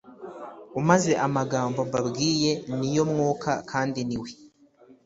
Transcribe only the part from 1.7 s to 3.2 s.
mbabwiye ni yo